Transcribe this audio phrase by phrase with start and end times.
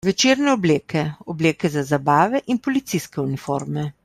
[0.05, 1.03] Večerne obleke,
[1.35, 3.91] obleke za zabave in policijske uniforme.